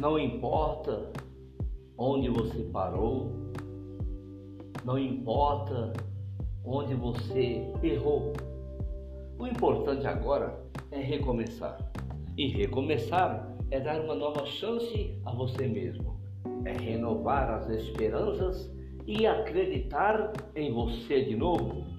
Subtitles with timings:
[0.00, 1.10] Não importa
[1.96, 3.32] onde você parou,
[4.84, 5.92] não importa
[6.64, 8.34] onde você errou.
[9.38, 11.78] O importante agora é recomeçar.
[12.36, 16.20] E recomeçar é dar uma nova chance a você mesmo.
[16.66, 18.70] É renovar as esperanças
[19.06, 21.95] e acreditar em você de novo.